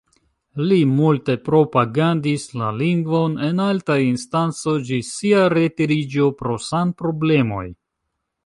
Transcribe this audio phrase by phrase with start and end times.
[0.69, 7.65] Li multe propagandis la lingvon en altaj instancoj, ĝis sia retiriĝo pro sanproblemoj.